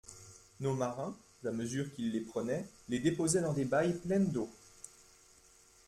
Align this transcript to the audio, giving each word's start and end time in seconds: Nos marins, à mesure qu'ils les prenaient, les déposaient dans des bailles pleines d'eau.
Nos 0.61 0.73
marins, 0.73 1.15
à 1.45 1.51
mesure 1.51 1.93
qu'ils 1.93 2.11
les 2.13 2.21
prenaient, 2.21 2.65
les 2.89 2.97
déposaient 2.97 3.41
dans 3.41 3.53
des 3.53 3.65
bailles 3.65 3.93
pleines 3.99 4.31
d'eau. 4.31 4.49